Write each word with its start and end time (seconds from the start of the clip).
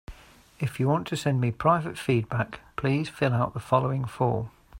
If 0.59 0.79
you 0.79 0.87
want 0.87 1.05
to 1.09 1.15
send 1.15 1.39
me 1.39 1.51
private 1.51 1.95
feedback, 1.95 2.61
please 2.75 3.07
fill 3.07 3.33
out 3.33 3.53
the 3.53 3.59
following 3.59 4.05
form. 4.05 4.49